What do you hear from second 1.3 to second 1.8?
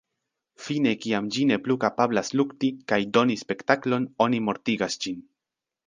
ĝi ne plu